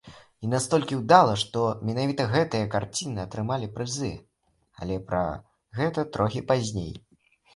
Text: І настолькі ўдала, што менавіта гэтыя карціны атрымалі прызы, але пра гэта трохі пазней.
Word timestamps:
І 0.45 0.47
настолькі 0.51 0.97
ўдала, 0.99 1.33
што 1.41 1.65
менавіта 1.89 2.25
гэтыя 2.31 2.69
карціны 2.75 3.21
атрымалі 3.25 3.69
прызы, 3.77 4.09
але 4.85 4.95
пра 5.11 5.23
гэта 5.81 6.09
трохі 6.17 6.41
пазней. 6.53 6.93